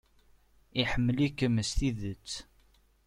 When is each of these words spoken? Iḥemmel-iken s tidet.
Iḥemmel-iken 0.81 1.55
s 1.69 1.71
tidet. 1.77 2.31